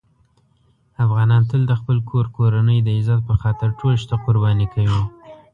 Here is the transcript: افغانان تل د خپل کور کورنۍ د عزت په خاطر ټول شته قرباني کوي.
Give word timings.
افغانان 1.05 1.41
تل 1.49 1.61
د 1.67 1.73
خپل 1.79 1.97
کور 2.09 2.25
کورنۍ 2.37 2.79
د 2.83 2.89
عزت 2.97 3.21
په 3.29 3.33
خاطر 3.41 3.69
ټول 3.79 3.93
شته 4.03 4.15
قرباني 4.25 4.67
کوي. 4.73 5.03